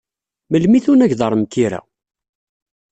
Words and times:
Melmi 0.49 0.75
i 0.77 0.83
tunageḍ 0.85 1.21
ar 1.25 1.33
Mkira? 1.41 1.81